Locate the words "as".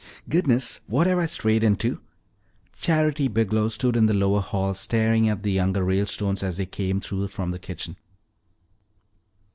6.41-6.57